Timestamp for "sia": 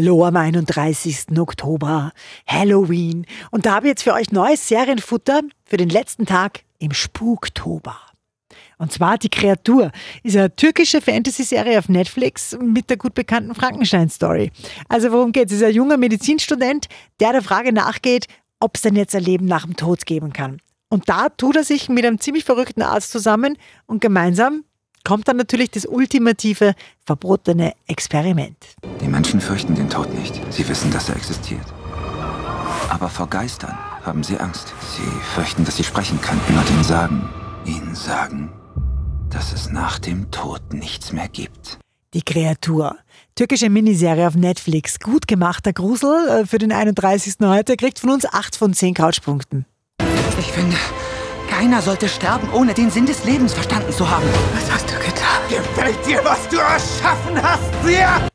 57.84-58.28